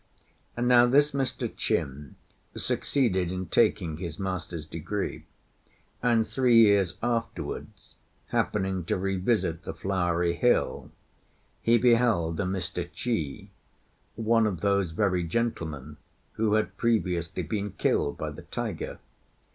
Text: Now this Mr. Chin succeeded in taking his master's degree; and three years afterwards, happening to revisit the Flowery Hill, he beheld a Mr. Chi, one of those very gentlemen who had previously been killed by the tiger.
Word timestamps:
Now 0.57 0.87
this 0.87 1.11
Mr. 1.11 1.55
Chin 1.55 2.15
succeeded 2.57 3.31
in 3.31 3.45
taking 3.45 3.97
his 3.97 4.17
master's 4.17 4.65
degree; 4.65 5.25
and 6.01 6.25
three 6.25 6.57
years 6.57 6.97
afterwards, 7.03 7.93
happening 8.29 8.83
to 8.85 8.97
revisit 8.97 9.61
the 9.61 9.75
Flowery 9.75 10.33
Hill, 10.33 10.89
he 11.61 11.77
beheld 11.77 12.39
a 12.39 12.45
Mr. 12.45 12.83
Chi, 12.89 13.51
one 14.15 14.47
of 14.47 14.61
those 14.61 14.89
very 14.89 15.23
gentlemen 15.23 15.97
who 16.31 16.55
had 16.55 16.77
previously 16.77 17.43
been 17.43 17.73
killed 17.73 18.17
by 18.17 18.31
the 18.31 18.41
tiger. 18.41 18.97